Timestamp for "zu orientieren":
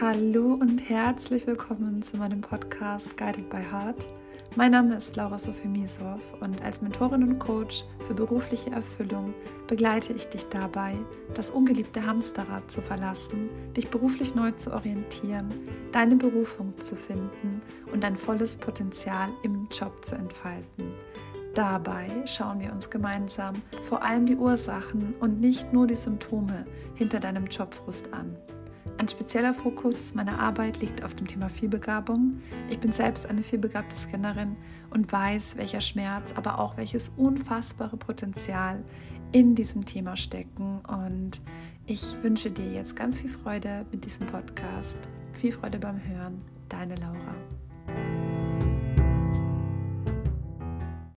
14.52-15.52